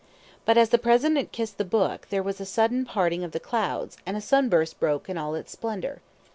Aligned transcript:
But 0.45 0.57
as 0.57 0.69
the 0.69 0.79
President 0.79 1.31
kissed 1.31 1.59
the 1.59 1.63
book 1.63 2.07
there 2.09 2.23
was 2.23 2.41
a 2.41 2.43
sudden 2.47 2.85
parting 2.85 3.23
of 3.23 3.33
the 3.33 3.39
clouds, 3.39 3.97
and 4.03 4.17
a 4.17 4.19
sunburst 4.19 4.79
broke 4.79 5.07
in 5.07 5.15
all 5.15 5.35
its 5.35 5.51
splendor. 5.51 6.01